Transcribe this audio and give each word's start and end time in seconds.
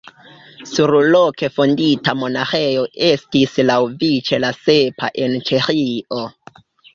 Surloke 0.69 1.49
fondita 1.57 2.15
monaĥejo 2.21 2.85
estis 3.09 3.53
laŭvice 3.71 4.41
la 4.45 4.51
sepa 4.63 5.11
en 5.27 5.37
Ĉeĥio. 5.51 6.25